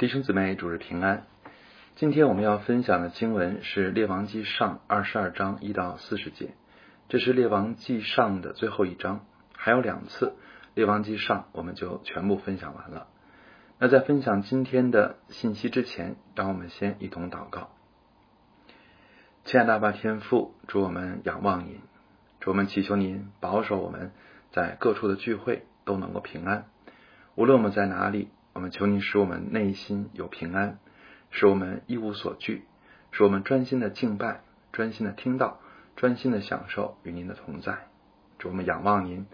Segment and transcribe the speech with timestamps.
[0.00, 1.26] 弟兄姊妹，主日平安。
[1.94, 6.54] 今天我们要分享的经文是《列王记上》二十二章一到四十节，
[7.10, 10.26] 这是《列王记上》的最后一章，还有两次
[10.74, 13.08] 《列王记上》我们就全部分享完了。
[13.78, 17.68] 那在分享今天的信息之前，让我们先一同祷告。
[19.44, 21.78] 亲爱的爸天父，祝我们仰望您，
[22.40, 24.12] 祝我们祈求您保守我们
[24.50, 26.64] 在各处的聚会都能够平安，
[27.34, 28.30] 无论我们在哪里。
[28.52, 30.78] 我们求您使我们内心有平安，
[31.30, 32.64] 使我们一无所惧，
[33.12, 34.40] 使我们专心的敬拜，
[34.72, 35.60] 专心的听到，
[35.96, 37.86] 专心的享受与您的同在。
[38.38, 39.26] 祝我们仰望您，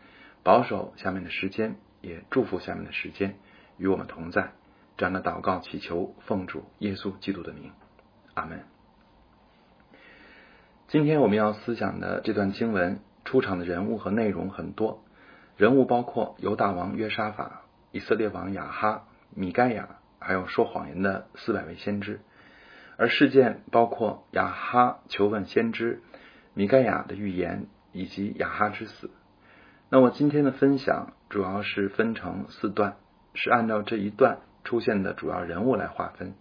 [0.42, 3.38] 保守下面的时间，也祝福下面的时间
[3.78, 4.52] 与我们同在。
[4.96, 7.72] 这样的祷告祈求，奉主耶稣基督的名，
[8.34, 8.64] 阿门。
[10.88, 15.02] 今天我们要思想的这段经文出场的人物和内容很多，
[15.56, 17.62] 人物包括犹大王约沙法。
[17.92, 19.04] 以色列王雅哈、
[19.34, 22.20] 米盖亚，还有说谎言的四百位先知，
[22.96, 26.02] 而事件包括雅哈求问先知、
[26.52, 29.10] 米盖亚的预言以及雅哈之死。
[29.88, 32.96] 那我今天的分享主要是分成四段，
[33.34, 36.34] 是按照这一段出现的主要人物来划分。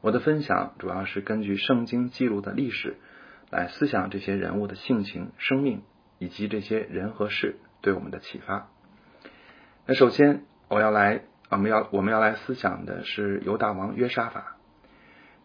[0.00, 2.96] 我的分享主要是根据圣经记录的历史
[3.50, 5.82] 来思想这些人物的性情、生命
[6.18, 8.68] 以及这些人和事对我们的启发。
[9.86, 10.44] 那首先。
[10.70, 14.54] 我要来，我们要我们要来思想的是犹大王约沙法。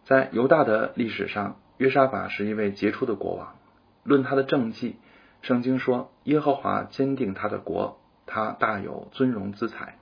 [0.04, 3.56] 在犹大的历史上，约沙法是一位杰出的国王。
[4.04, 4.98] 论他的政绩，
[5.42, 9.96] 圣经说耶和华坚定他的国，他大有尊荣之才。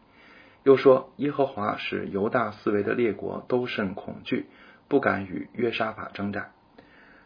[0.64, 4.48] 又说耶和华使犹大四围的列国都甚恐惧，
[4.90, 6.52] 不敢与约沙法征战。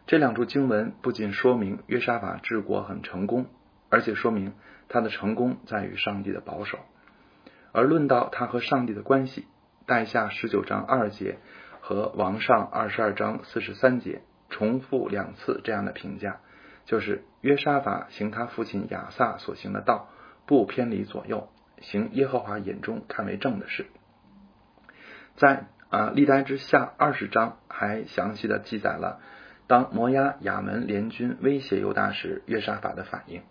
[0.06, 3.46] 这两处经文不仅说明约沙法治国很成功，
[3.88, 4.52] 而且说明
[4.88, 6.78] 他的成功在于上帝的保守。
[7.72, 9.46] 而论到他和上帝的关系，
[9.86, 11.38] 代下十九章二节
[11.80, 16.40] 和王上二十二章四十三节重复两次这样的评价，
[16.86, 20.08] 就是约沙法行他父亲亚萨所行的道，
[20.46, 21.48] 不偏离左右，
[21.80, 23.86] 行耶和华眼中看为正的事。
[25.36, 29.20] 在啊历代之下二十章还详细的记载了
[29.66, 33.42] 当摩押亚门联军威胁犹大时，约沙法的反应。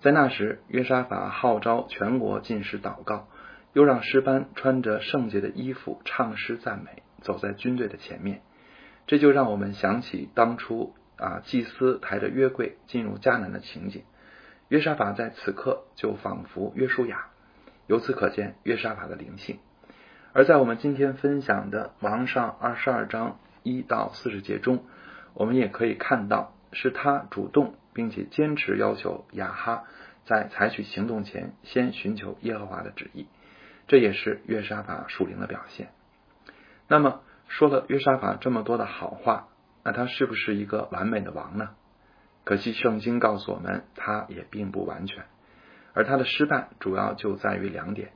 [0.00, 3.28] 在那时，约沙法号召全国进士祷告。
[3.74, 8.40] 又让诗班穿着圣洁的衣服唱诗赞美，走在军队的前面。
[9.06, 14.04] 这就让我们想起当初啊祭司抬着约柜进入迦南的情景。
[14.68, 17.26] 约沙法在此刻就仿佛约书亚，
[17.86, 19.58] 由此可见约沙法的灵性。
[20.32, 24.84] 而在我们今天分享的王上二十二章一到四十节中，
[25.34, 29.84] 我们也可以看到是他主动并且坚持要求亚哈
[30.24, 33.26] 在采取行动前先寻求耶和华的旨意。
[33.86, 35.90] 这也是约沙法属灵的表现。
[36.88, 39.48] 那么说了约沙法这么多的好话，
[39.82, 41.70] 那他是不是一个完美的王呢？
[42.44, 45.24] 可惜圣经告诉我们，他也并不完全。
[45.94, 48.12] 而他的失败主要就在于两点：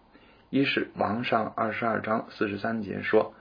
[0.51, 3.35] 一是王上二十二章四十三节说，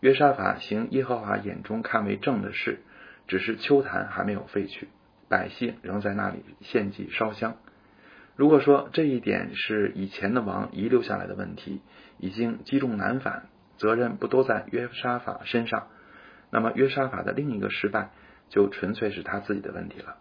[0.00, 2.80] 约沙法行耶和华眼中看为正的事，
[3.26, 4.88] 只是秋坛还没有废去，
[5.28, 7.56] 百姓仍在那里献祭烧香。
[8.36, 11.80] 如果说这一点是以前的王遗留下来的问题，
[12.18, 13.46] 已经积重难返，
[13.76, 15.86] 责任不都在约沙法身上，
[16.50, 18.10] 那么约沙法的另一个失败
[18.48, 20.16] 就纯粹是他自己的问题了。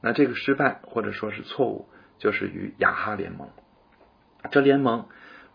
[0.00, 1.88] 那这个失败或者说是错误，
[2.18, 3.50] 就是与亚哈联盟。
[4.50, 5.06] 这联盟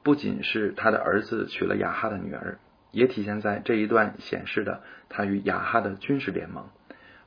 [0.03, 2.59] 不仅是他的儿子娶了亚哈的女儿，
[2.91, 6.69] 也体现在这一段显示的他与亚哈的军事联盟。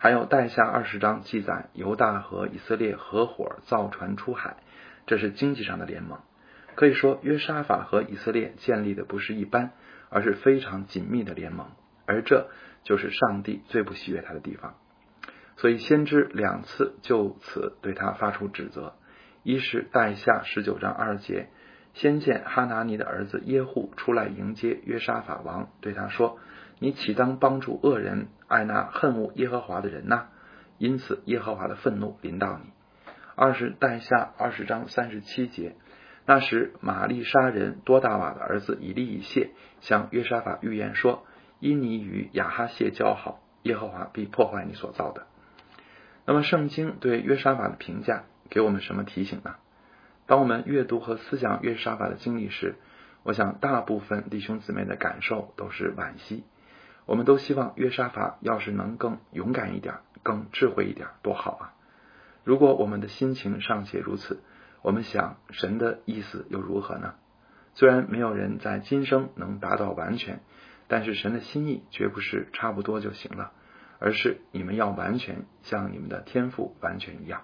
[0.02, 4.56] 还有代下二十章记载，犹大和以色列合伙造船出海，
[5.06, 6.18] 这是经济上的联盟。
[6.74, 9.70] 可以说，约沙法和以色列建立的不是一般，
[10.10, 11.68] 而是非常紧密的联盟。
[12.04, 12.48] 而这
[12.82, 14.74] 就是上帝最不喜悦他的地方。
[15.56, 18.94] 所以，先知两次就此对他发出指责：
[19.44, 21.46] 一是代下十九章二节，
[21.94, 26.41] 先见哈拿尼的儿子耶户出来迎接约沙法王，对他说。
[26.80, 30.27] 你岂当帮助恶人，爱那恨恶耶和华的人呐？
[30.77, 32.71] 因此，耶和华的愤怒临到你。
[33.34, 35.75] 二是代下二十章三十七节，
[36.27, 41.25] 那时玛丽莎人多大瓦的儿子以利以谢向约沙法预言说：
[41.60, 45.27] 因你与亚哈谢交好，耶和华必破坏你所造的。
[46.27, 49.54] 那么，圣经对约沙法的评价给我们什么提醒呢？
[50.27, 52.75] 当我们阅读和思想约沙法的经历时，
[53.22, 56.45] 我想大部分弟兄姊妹的感受都是惋惜。
[57.07, 61.75] 我们都希望约沙法要是能更勇敢一点、更智慧一点，多好啊！
[62.45, 64.41] 如果我们的心情尚且如此，
[64.83, 67.15] 我们想神的意思又如何呢？
[67.75, 70.41] 虽然没有人在今生能达到完全，
[70.89, 73.53] 但是神的心意绝不是差不多就行了，
[73.99, 77.43] 而是你们要完全像你们的天赋完全一样。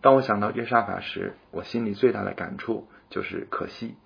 [0.00, 3.96] 当我想到约沙法时，我心里最大的感触就是可惜。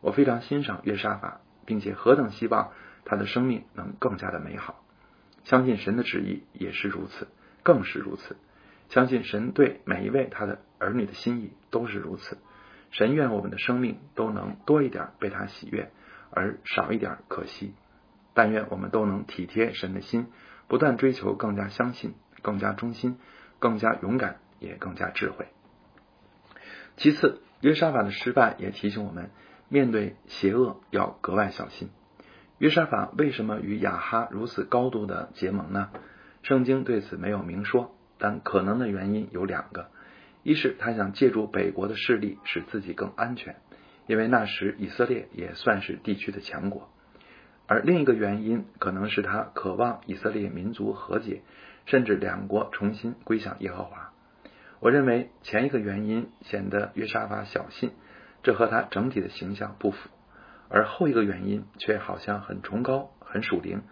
[0.00, 2.72] 我非常欣赏约沙法，并且何等希望
[3.10, 4.84] 他的生命能更加的美好。
[5.42, 7.26] 相信神的旨意也是如此，
[7.64, 8.36] 更是如此。
[8.88, 12.38] 相信神对每一位他的儿女的心意都是如此。
[12.92, 15.90] 神愿我们的生命都能多一点被他喜悦，
[16.30, 17.74] 而少一点可惜。
[18.32, 20.28] 但愿我们都能体贴神的心，
[20.68, 23.18] 不断追求更加相信、更加忠心、
[23.58, 25.48] 更加勇敢，也更加智慧。
[26.96, 29.30] 其次，约沙法的失败也提醒我们，
[29.68, 31.90] 面对邪恶要格外小心。
[32.60, 35.88] 约沙法为什么与亚哈如此高度的结盟呢？
[36.42, 37.96] 圣经对此没有明说。
[38.18, 39.88] 但可能的原因有两个：
[40.42, 43.56] 一是他想借助北国的势力使自己更安全，
[44.06, 46.82] 因为那时以色列也算是地区的强国；
[47.66, 51.40] 而另一个原因可能是他渴望以色列民族和解，
[51.86, 54.12] 甚至两国重新归向耶和华。
[54.80, 57.92] 我认为前一个原因显得约沙法小心，
[58.42, 60.10] 这和他整体的形象不符；
[60.70, 63.82] 而后一个原因却好像很崇高、很属灵，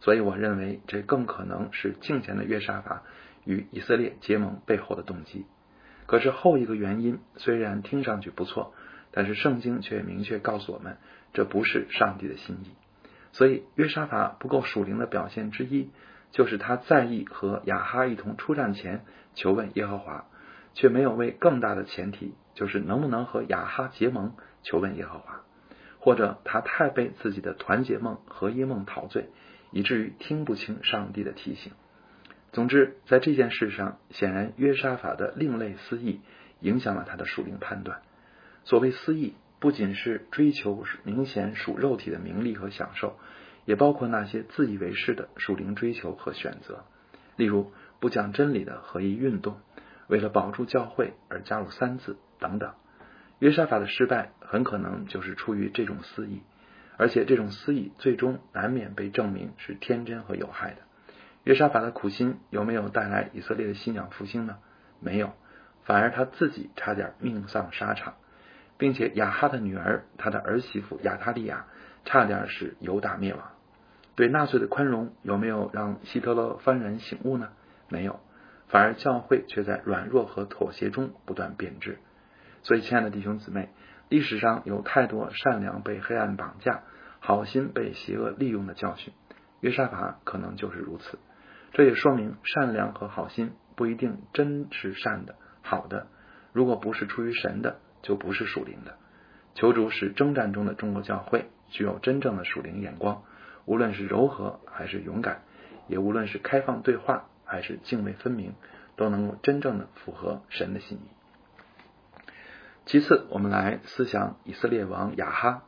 [0.00, 3.02] 所以我认为这更可能是敬虔的约沙法。
[3.44, 5.46] 与以色列结盟背后的动机，
[6.04, 8.74] 可是后一个原因虽然听上去不错，
[9.10, 10.98] 但是圣经却明确告诉我们，
[11.32, 12.72] 这不是上帝的心意。
[13.32, 15.90] 所以约沙法不够属灵的表现之一，
[16.30, 20.26] 就是他在意和亚哈一同出战前求问耶和华，
[20.74, 25.40] 却没有为更大的前提，就是能不能和亚哈结盟求问耶和华，
[26.00, 29.28] 或者他太被自己的团结梦合一梦陶醉，
[29.70, 31.72] 以至于听不清上帝的提醒。
[32.52, 36.20] 总之，在这件事上，显然约沙法的另类私意
[36.60, 38.00] 影响了他的属灵判断。
[38.64, 43.18] 所谓私意，不仅是追求明显属肉体的名利和享受，
[43.66, 46.84] 也包括那些自以为是的属灵追求和选择。
[47.36, 49.60] 例如，不讲真理的合一运动，
[50.06, 52.72] 为了保住教会而加入三字等等。
[53.38, 56.42] 约沙法的失败很可能就是出于这种私意，
[56.96, 60.78] 而且这种私意最终难免被证明是天真和有害的。
[61.44, 64.56] 约沙法的苦心有没有带来以色列的信仰复兴呢？
[65.00, 65.32] 没有，
[65.84, 68.14] 反而他自己差点命丧沙场，
[68.76, 71.66] 并且亚哈的女儿，他的儿媳妇亚他利亚，
[72.04, 73.52] 差点使犹大灭亡。
[74.16, 77.50] 对纳粹的宽容有没有让希特勒幡然醒悟呢？
[77.88, 78.18] 没有，
[78.66, 82.00] 反而教会却在软弱和妥协中不断变质。
[82.68, 83.70] 所以，亲爱的弟兄姊妹，
[84.10, 86.82] 历史上有太多善良被黑暗绑架、
[87.18, 89.14] 好心被邪恶利用的教训，
[89.60, 91.18] 约沙法可能就是如此。
[91.72, 96.08] 这也说明，善良和好心不一定真是善的、好的。
[96.52, 98.96] 如果不是出于神的，就不是属灵的。
[99.54, 103.22] 求主使征战中的中国教会具有真正的属灵眼光，
[103.64, 105.40] 无论是柔和还是勇敢，
[105.86, 108.52] 也无论是开放对话还是泾渭分明，
[108.94, 111.08] 都能够真正的符合神的心意。
[112.88, 115.62] 其次，我们来思想以色列王亚哈。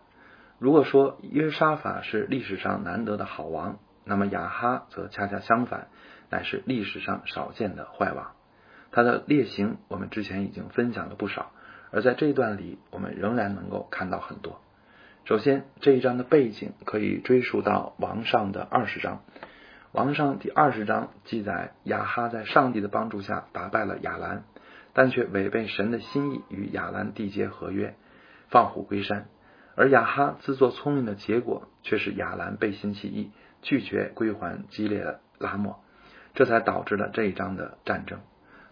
[0.58, 5.88] 如果说约沙法是历史上难得的好王，那么亚哈则恰恰相反，
[6.30, 8.32] 乃是历史上少见的坏王。
[8.90, 11.52] 他的劣行我们之前已经分享了不少，
[11.90, 14.62] 而在这一段里，我们仍然能够看到很多。
[15.26, 19.20] 首先，这一章的背景可以追溯到王上的二十章。
[19.92, 24.44] 王上第二十章记载，亚哈在上帝的帮助下打败了亚兰，
[24.92, 27.94] 但却违背神的心意，与亚兰缔结合约，
[28.48, 29.26] 放虎归山。
[29.76, 33.30] 而亚哈自作聪明的结果，却是亚兰背信弃义。
[33.62, 35.84] 拒绝归还激烈的拉莫，
[36.32, 38.20] 这才导致了这一章的战争。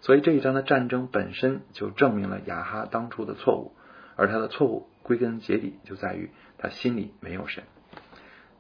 [0.01, 3.75] 所以这一章的战争本身就证明了亚哈当初的错误，
[4.17, 7.65] 而他的错误归根结底就在于他心里没有神。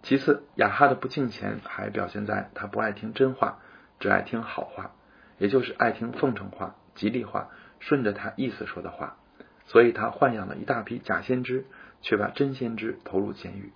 [0.03, 3.61] 其次，亚哈的不敬虔还表现在他不爱听真话，
[3.99, 4.91] 只爱听好话，
[5.39, 9.17] 也就是爱听奉承话、吉利话，顺着他意思说的话。
[9.65, 11.67] 所以他豢养了一大批假先知，
[12.03, 13.73] 却把真先知投入监狱。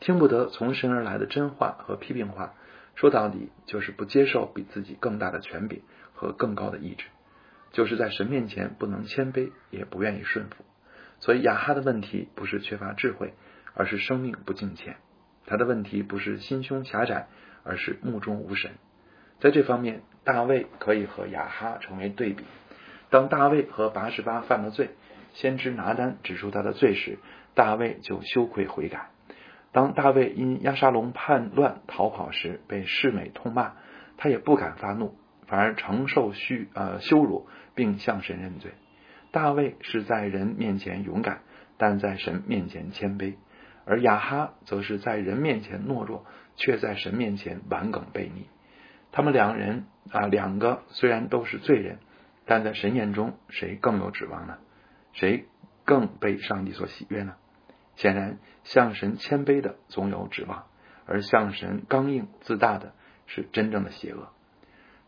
[0.00, 2.54] 听不得从神而来的真话和批评话，
[2.94, 5.82] 说到底就是不接受比自己更大的权柄
[6.12, 7.06] 和更高的意志，
[7.72, 10.64] 就是在神面前不能谦卑，也不愿意顺服。
[11.20, 13.34] 所以亚哈的问题不是缺乏智慧，
[13.74, 14.94] 而是生命不敬虔；
[15.46, 17.28] 他的问题不是心胸狭窄，
[17.64, 18.72] 而是目中无神。
[19.40, 22.44] 在这方面，大卫可以和亚哈成为对比。
[23.08, 24.90] 当大卫和拔示巴犯了罪，
[25.32, 27.18] 先知拿单指出他的罪时，
[27.54, 29.08] 大卫就羞愧悔改。
[29.72, 33.72] 当大卫因亚沙龙叛乱逃跑时，被世美痛骂，
[34.18, 35.14] 他也不敢发怒，
[35.46, 38.72] 反而承受虚呃羞辱，并向神认罪。
[39.32, 41.40] 大卫是在人面前勇敢，
[41.78, 43.36] 但在神面前谦卑；
[43.86, 48.46] 而亚哈则是在人面前懦弱，却在神面前顽梗悖逆。
[49.12, 51.98] 他们两人啊，两个虽然都是罪人，
[52.46, 54.58] 但在神眼中，谁更有指望呢？
[55.12, 55.46] 谁
[55.84, 57.36] 更被上帝所喜悦呢？
[57.96, 60.66] 显然，向神谦卑的总有指望，
[61.06, 62.92] 而向神刚硬自大的
[63.26, 64.28] 是真正的邪恶。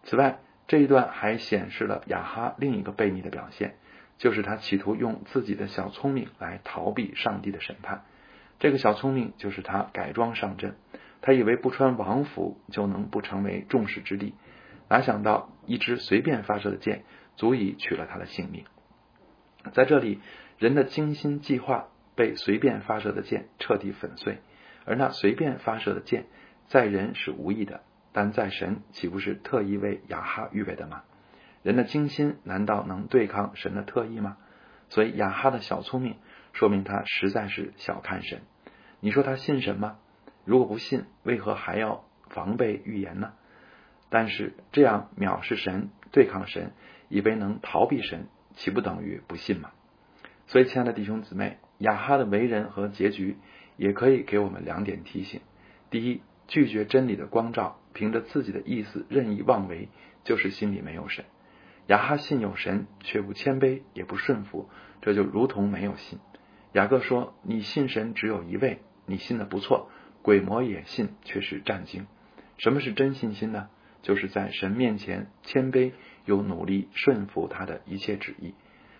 [0.02, 3.76] 此外，这一段还显示了雅哈另一个悖逆的表现，
[4.18, 8.04] 就是他企图用自己的小聪明来逃避上帝的审判。
[8.58, 10.76] 这个小聪明就是他改装上阵，
[11.22, 14.34] 他以为不穿王服就能不成为众矢之的，
[14.88, 17.04] 哪想到一支随便发射的箭
[17.36, 18.64] 足以取了他的性命。
[19.72, 20.20] 在这里，
[20.58, 24.38] 人的精心计划被随便发射的箭彻底粉碎，
[24.84, 26.26] 而那随便发射的箭
[26.68, 31.02] 在人是无意的，但在神岂不是特意为雅哈预备的吗？
[31.62, 34.38] 人的精心难道能对抗神的特意吗？
[34.88, 36.16] 所以雅哈的小聪明
[36.54, 38.40] 说明他实在是小看神。
[39.00, 39.98] 你说他信神吗？
[40.50, 43.34] 如果不信，为何还要防备预言呢？
[44.08, 46.72] 但是这样藐视神、对抗神，
[47.08, 48.26] 以为能逃避神。
[48.56, 49.70] 岂不等于不信吗？
[50.48, 53.38] 所以，亲爱的弟兄姊妹，雅哈的为人和结局
[53.76, 55.40] 也可以给我们两点提醒：
[55.88, 59.88] 第一，拒绝真理的光照，凭着自己的意思任意妄为，
[60.24, 61.26] 就是心里没有神。
[61.86, 64.68] 雅哈信有神，却不谦卑，也不顺服，
[65.00, 66.18] 这就如同没有信。
[66.72, 69.92] 雅各说：“你信神只有一位，你信的不错，
[70.22, 72.06] 鬼魔也信，却是战惊。”
[72.58, 73.68] 什么是真信心呢？
[74.02, 75.92] 就是在神面前谦卑。
[76.26, 78.54] 又努力顺服他的一切旨意，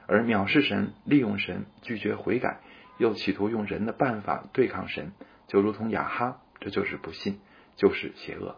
[0.06, 2.60] 而藐视神、利用神、拒绝悔改，
[2.96, 5.12] 又企图用人的办法对抗神，
[5.46, 7.38] 就如同亚哈，这就是不信，
[7.76, 8.56] 就是邪恶。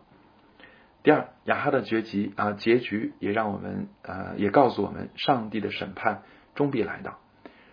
[1.02, 6.22] 第二，亚哈的结局啊，结局也让我们呃，也告诉我们，上帝的审判
[6.54, 7.18] 终必来到。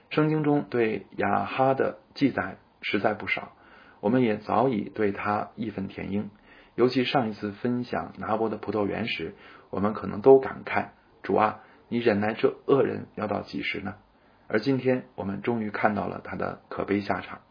[0.09, 3.53] 圣经中对亚哈的记载实在不少，
[3.99, 6.29] 我们也早已对他义愤填膺。
[6.75, 9.35] 尤其上一次分享拿伯的葡萄园时，
[9.69, 10.89] 我们可能都感慨：
[11.23, 13.95] 主啊，你忍耐这恶人要到几时呢？
[14.47, 17.41] 而今天我们终于看到了他的可悲下场。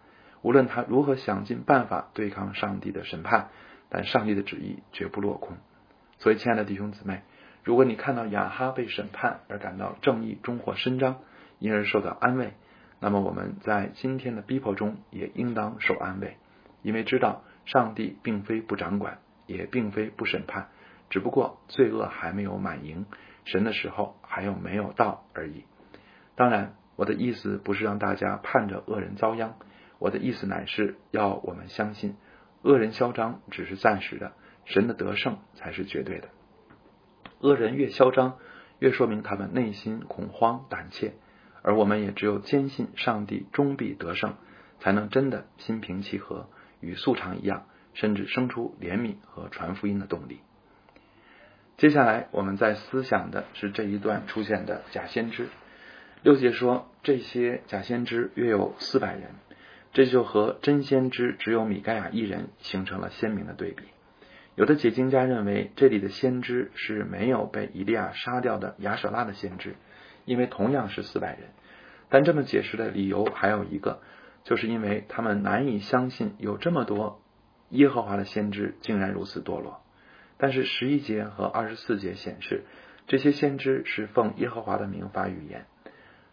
[0.41, 3.49] 无论他如何想尽办法对抗上帝的审判，
[3.91, 5.57] 但上帝的旨意绝不落空。
[6.19, 7.23] 所以，亲爱的弟兄姊妹，
[7.65, 11.19] 如果你看到亚哈被审判而感到正义终获伸张，
[11.59, 12.55] 因而受到安慰，
[13.01, 16.37] 那么我们在今天的逼迫中也应当受安慰，
[16.83, 17.45] 因为知道。
[17.67, 20.69] 上帝并非不掌管，也并非不审判，
[21.11, 23.05] 只不过罪恶还没有满盈，
[23.45, 25.67] 神的时候还有没有到而已。
[26.35, 29.57] 当然，我的意思不是让大家盼着恶人遭殃，
[29.99, 32.17] 我的意思乃是要我们相信，
[32.63, 34.33] 恶人嚣张只是暂时的，
[34.65, 36.29] 神的得胜才是绝对的。
[37.41, 38.39] 恶人越嚣张，
[38.79, 41.13] 越说明他们内心恐慌胆怯，
[41.63, 44.35] 而我们也只有坚信上帝终必得胜，
[44.81, 46.49] 才能真的心平气和。
[46.81, 50.39] 与素常一样，甚至生出怜悯和传福音的动力。
[51.77, 55.49] 接下来，我们在思想的是这一段出现的假先知。
[56.23, 59.31] 六节说，这些假先知约有四百人，
[59.93, 63.83] 这就和真先知只有米盖亚一人形成了鲜明的对比。
[64.55, 69.75] 有的解经家认为，这里的先知是没有被以利亚杀掉的亚舍拉的先知，
[70.29, 71.49] 因为同样是四百人。
[72.09, 74.01] 但这么解释的理由还有一个。
[74.45, 77.21] 就是因为他们难以相信有这么多
[77.69, 79.83] 耶和华的先知竟然如此堕落，
[80.39, 82.65] 但是十一节和二十四节显示
[83.07, 85.67] 这些先知是奉耶和华的名发语言，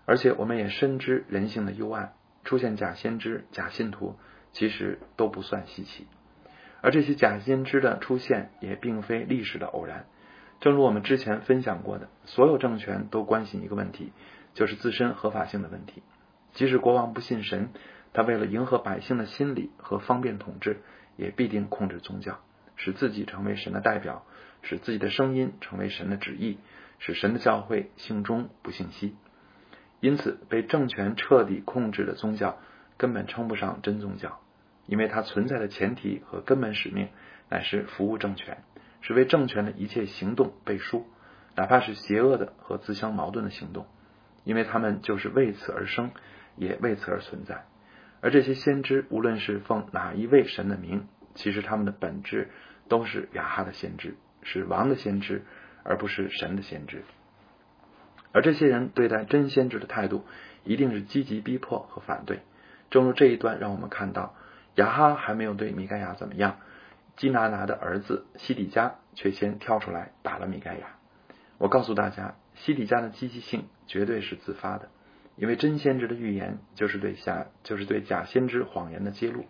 [0.06, 2.14] 而且我们也深知人性的幽暗，
[2.46, 4.16] 出现假先知、假信徒
[4.54, 6.08] 其实都不算稀奇，
[6.80, 10.06] 而这些假先知的出现也并非历史的偶然，
[10.60, 14.12] 正如我们之前分享过的，所有政权都关心一个问题，
[14.54, 16.02] 就是自身合法性的问题，
[16.54, 17.70] 即使国王不信神。
[18.14, 20.78] 他为了迎合百姓的心理和方便统治，
[21.18, 22.40] 也必定控制宗教，
[22.78, 24.26] 使自己成为神的代表，
[24.62, 26.58] 使自己的声音成为神的旨意，
[26.98, 29.18] 使神的教会信中不信西。
[30.00, 32.58] 因此，被政权彻底控制的宗教
[32.96, 34.40] 根本称不上真宗教，
[34.86, 37.10] 因为它存在的前提和根本使命
[37.50, 38.64] 乃是服务政权，
[39.06, 41.06] 是为政权的一切行动背书，
[41.56, 43.86] 哪怕是邪恶的和自相矛盾的行动，
[44.44, 46.10] 因为他们就是为此而生，
[46.56, 47.66] 也为此而存在。
[48.22, 52.50] 而这些先知，无论是奉哪一位神的名，其实他们的本质
[52.90, 55.44] 都是亚哈的先知，是王的先知，
[55.84, 57.04] 而不是神的先知。
[58.32, 60.26] 而这些人对待真先知的态度，
[60.64, 62.40] 一定是积极逼迫和反对。
[62.90, 64.34] 正如这一段让我们看到，
[64.74, 66.58] 亚哈还没有对米盖亚怎么样，
[67.16, 70.98] 基拿拿的儿子西底家却先跳出来打了米盖亚。
[71.58, 74.90] 我告诉大家，西底家的积极性绝对是自发的。
[75.38, 79.46] 因为真先知的预言就是对假就是对假先知谎言的揭露，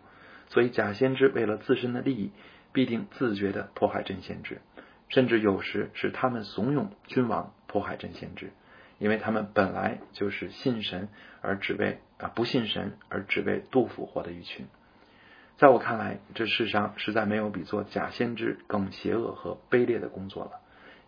[0.47, 2.31] 所以假先知为了自身的利益，
[2.73, 4.61] 必定自觉的迫害真先知，
[5.09, 8.51] 甚至有时是他们怂恿君王迫害真先知，
[8.97, 11.09] 因为他们本来就是信神
[11.41, 14.65] 而只为啊不信神而只为杜甫活的一群。
[15.57, 20.51] 在我看来，这世上实在没有比做假先知更邪恶和卑劣的工作了，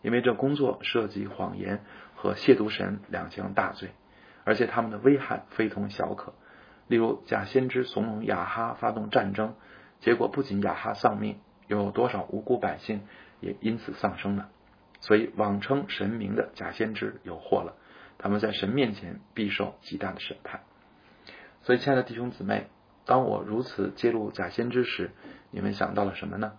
[0.01, 1.84] 因为这工作涉及谎言
[2.16, 3.89] 和亵渎神两项大罪，
[4.46, 6.34] 而且他们的危害非同小可。
[6.88, 9.56] 例如，假先知怂恿亚哈发动战争，
[10.00, 13.01] 结果不仅亚哈丧命，又有多少无辜百姓
[13.42, 14.46] 也因此丧生呢？
[15.01, 17.75] 所以，妄称神明的假先知有祸了，
[18.18, 20.62] 他们在神面前必受极大的审判。
[21.63, 22.68] 所以，亲爱的弟兄姊妹。
[23.07, 25.11] 当我如此揭露假先知时，
[25.49, 26.53] 你们想到了什么呢？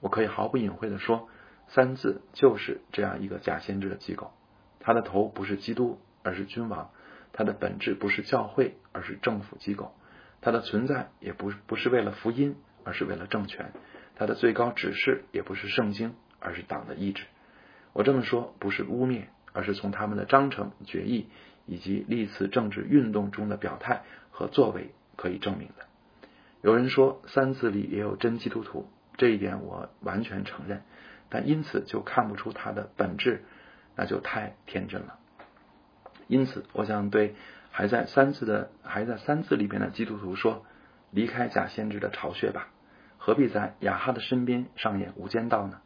[0.00, 1.28] 我可以毫不隐晦的说，
[1.68, 4.32] 三字就是这样一个假先知的机构。
[4.80, 6.90] 他的头不是基督，而是君王；
[7.32, 9.92] 他的本质不是教会，而是政府机构；
[10.40, 13.66] 他的存在也不是不是为了福音，而是为了政权；
[14.16, 17.24] 他的最高指示也不是圣经，而是党的意志。
[17.92, 21.28] 我这么说不是污蔑，而是从他们的章程、决议
[21.64, 24.90] 以及历次政治运动中的表态和作为。
[25.16, 25.86] 可以证明的。
[26.62, 30.82] 有人说三字里也有真基督徒，这一点我完全承认，
[31.28, 33.44] 但因此就看不出它的本质，
[33.94, 35.18] 那就太天真了。
[36.26, 37.36] 因此，我想对
[37.70, 40.64] 还在三字的还在三字里边的基督徒说：
[41.12, 42.68] 离开假先知的巢穴吧，
[43.16, 45.80] 何必在雅哈的身边上演无间道呢？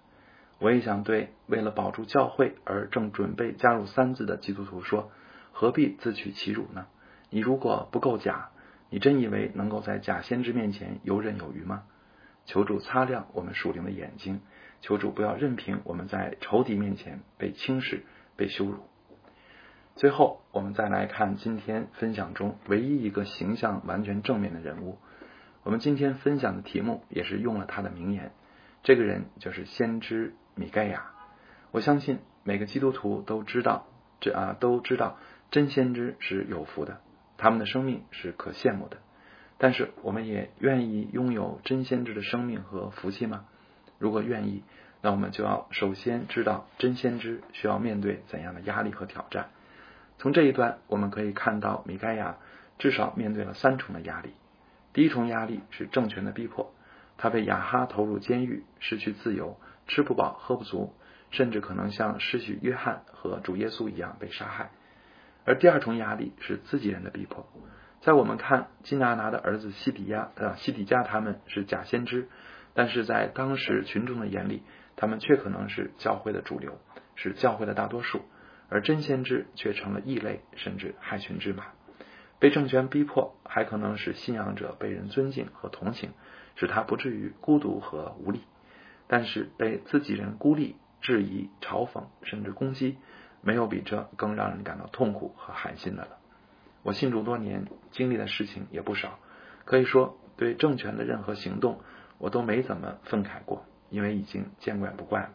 [0.58, 5.10] 我也想对为了保住教会而正准备加入三字的基督徒说：
[5.52, 6.86] 何必自取其辱呢？
[7.28, 8.50] 你如果不够假。
[8.90, 11.84] 你真以为能够在假先知面前游刃有余吗？
[12.46, 14.40] 求主擦亮我们属灵的眼睛，
[14.80, 18.02] 求主不要任凭我们在仇敌面前被轻视、
[18.36, 18.80] 被羞辱。
[19.94, 24.98] 最后，我们再来看今天分享中唯一一个形象完全正面的人物。
[25.62, 28.32] 我们今天分享的题目也是用了他的名言，
[28.82, 31.10] 这个人就是先知米盖亚。
[31.70, 33.86] 我相信每个基督徒都知道，
[34.20, 35.18] 这啊都知道
[35.50, 37.00] 真先知是有福的。
[37.40, 38.98] 他们的生命是可羡慕的，
[39.56, 43.46] 但是我们也愿意拥有真先知的生命和福气吗？
[43.98, 44.62] 如果愿意，
[45.00, 49.48] 那我们就要首先知道真先知需要面对怎样的压力和挑战。
[50.18, 52.36] 从这一段我们可以看到，米盖亚
[52.78, 54.34] 至少面对了三重的压力。
[54.92, 56.74] 第一重压力是政权的逼迫，
[57.16, 60.92] 他被亚哈投入监狱，失去自由，吃不饱喝不足，
[61.30, 64.72] 甚至可能像失去约翰和主耶稣一样被杀害。
[65.44, 67.46] 而第二重压力是自己人的逼迫，
[68.00, 72.28] 在我们看金拿拿的儿子西底亚呃西底加他们是假先知，
[72.74, 74.62] 但是在当时群众的眼里，
[74.96, 76.78] 他们却可能是教会的主流，
[77.14, 78.22] 是教会的大多数，
[78.68, 81.64] 而真先知却成了异类，甚至害群之马。
[82.38, 86.10] 被政权逼迫，还可能使信仰者被人尊敬和同情，
[86.56, 88.40] 使他不至于孤独和无力。
[89.06, 92.96] 但是被自己人孤立、质疑、嘲讽，甚至攻击。
[93.42, 96.18] 没有比这更让人感到痛苦和寒心的了。
[96.82, 99.18] 我信主多年，经历的事情也不少，
[99.64, 101.80] 可以说对政权的任何行动，
[102.18, 105.30] 我都没怎么愤慨过，因为已经见怪不怪了。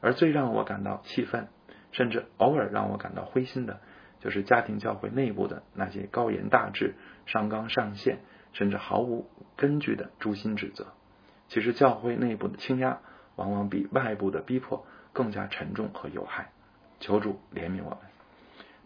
[0.00, 1.48] 而最让我感到气愤，
[1.90, 3.80] 甚至偶尔让我感到灰心的，
[4.20, 6.94] 就是家庭教会内部的那些高言大志、
[7.26, 8.18] 上纲上线，
[8.52, 10.88] 甚至毫无根据的诛心指责。
[11.48, 13.00] 其实教会内部的倾压，
[13.34, 16.52] 往往比外部的逼迫更加沉重和有害。
[17.00, 17.98] 求主怜悯我们。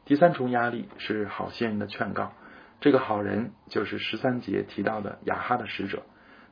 [0.05, 2.33] 第三重压力是好心人的劝告。
[2.81, 6.03] 这个好人就是十三节提到的雅哈的使者。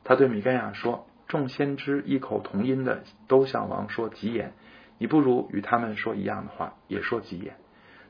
[0.05, 4.53] 他对米盖亚说：“众先知异口同音的都向王说吉言，
[4.99, 7.57] 你不如与他们说一样的话，也说吉言。”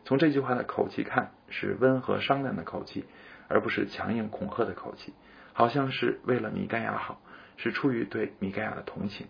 [0.05, 3.05] 从这句话的口气看，是温和商量的口气，
[3.47, 5.15] 而不是强硬恐吓的口气，
[5.53, 7.21] 好像是为了米盖亚好，
[7.57, 9.27] 是出于对米盖亚的同情。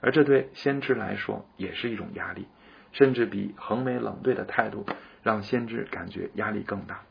[0.00, 2.46] 而这对先知来说也是一种压力。
[2.94, 4.86] 甚至比横眉冷对的态度
[5.22, 7.02] 让先知感觉压力更大。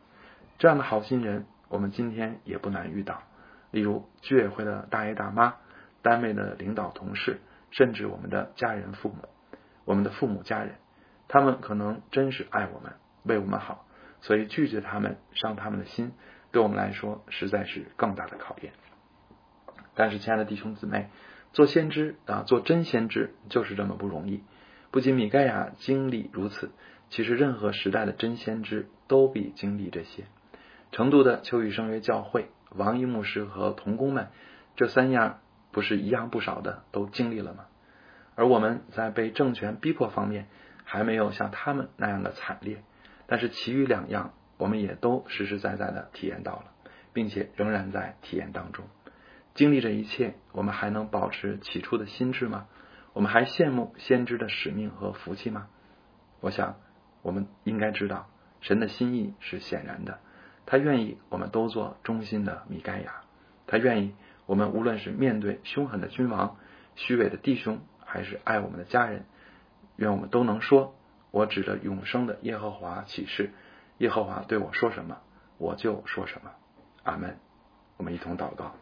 [0.57, 3.21] 这样的好心人，我们今天也不难遇到。
[3.69, 5.55] 例如居委会的大爷大妈、
[6.01, 7.39] 单位的领导同事，
[7.71, 9.27] 甚至我们的家人父母、
[9.83, 10.75] 我们的父母家人，
[11.27, 12.93] 他们可能真是爱我们、
[13.23, 13.85] 为我们好，
[14.21, 16.13] 所以拒绝他们、伤他们的心，
[16.51, 18.73] 对我们来说实在是更大的考验。
[19.95, 21.09] 但是，亲爱的弟兄姊妹，
[21.51, 24.43] 做先知啊，做真先知就是这么不容易。
[24.93, 26.69] 不仅米盖亚经历如此，
[27.09, 30.25] 其实任何时代的真先知都必经历这些。
[30.91, 34.27] 成都的秋雨圣约教会王一牧师和童工们，
[34.75, 35.39] 这三样
[35.71, 37.65] 不是一样不少的都经历了吗？
[38.35, 40.45] 而我们在被政权逼迫方面，
[40.83, 42.83] 还没有像他们那样的惨烈，
[43.25, 46.65] 但是其余两样，我们也都实实在在的体验到了，
[47.13, 48.85] 并且仍然在体验当中。
[49.55, 52.67] 经历这一切，我们还能保持起初的心智吗？
[53.13, 55.67] 我们还羡慕先知的使命和福气吗？
[56.39, 56.75] 我想，
[57.21, 58.27] 我们应该知道，
[58.61, 60.19] 神的心意是显然的。
[60.65, 63.21] 他愿意我们都做忠心的米盖亚，
[63.67, 66.57] 他愿意我们无论是面对凶狠的君王、
[66.95, 69.25] 虚伪的弟兄，还是爱我们的家人，
[69.95, 70.95] 愿我们都能说
[71.31, 73.51] ：“我指着永生的耶和华起誓，
[73.99, 75.17] 耶和华对我说什么，
[75.57, 76.51] 我就说什么。”
[77.03, 77.37] 阿门。
[77.95, 78.73] 我们一同祷告。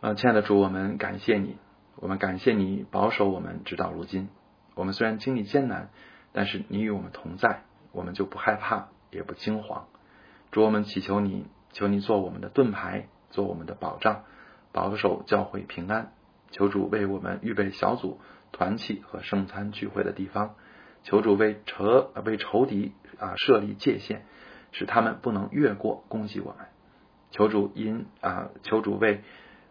[0.00, 1.56] 呃，亲爱的主，我们感谢你，
[2.00, 4.28] 我们感谢你保守我们直到如今。
[4.74, 5.90] 我们虽然经历艰难，
[6.32, 8.88] 但是你与我们同在，我们就不害怕。
[9.10, 9.86] 也不惊慌，
[10.50, 14.24] 主我们祈求你，求你做我们的盾牌，做我们的保障，
[14.70, 16.12] 保守教会平安。
[16.50, 18.20] 求主为我们预备小组
[18.52, 20.56] 团契和圣餐聚会的地方。
[21.04, 24.26] 求主为仇为仇敌啊设立界限，
[24.72, 26.66] 使他们不能越过攻击我们。
[27.30, 29.22] 求主因啊求主为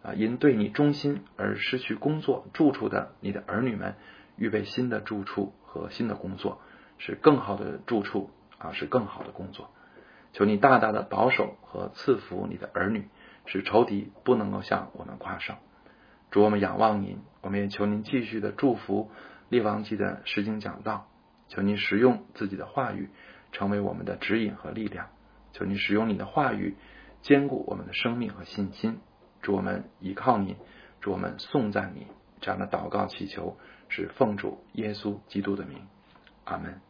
[0.02, 3.94] 啊因对你忠心而失去工作住处的你的儿女们
[4.36, 6.60] 预备新的住处和新的工作，
[6.98, 8.30] 是更好的住处。
[8.60, 9.70] 啊，是更好的工作。
[10.32, 13.08] 求你大大的保守和赐福你的儿女，
[13.46, 15.54] 使仇敌不能够向我们夸胜。
[16.32, 19.12] 主，我们仰望您，我们也求您继续的祝福
[19.48, 21.06] 列王记的实经讲道。
[21.46, 23.10] 求您使用自己的话语，
[23.52, 25.06] 成为我们的指引和力量。
[25.52, 26.74] 求您使用你的话语，
[27.22, 28.98] 坚固我们的生命和信心。
[29.48, 30.56] 主，我们依靠你，
[31.00, 32.06] 主，我们颂赞你。
[32.42, 33.56] 这样的祷告祈求，
[33.88, 35.86] 是奉主耶稣基督的名。
[36.44, 36.82] 阿门。